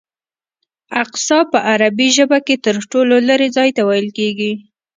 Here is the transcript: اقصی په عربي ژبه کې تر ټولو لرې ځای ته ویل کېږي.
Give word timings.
اقصی 1.01 1.39
په 1.51 1.57
عربي 1.71 2.07
ژبه 2.17 2.39
کې 2.45 2.55
تر 2.65 2.75
ټولو 2.91 3.15
لرې 3.29 3.47
ځای 3.57 3.69
ته 3.75 3.81
ویل 3.89 4.09
کېږي. 4.17 4.53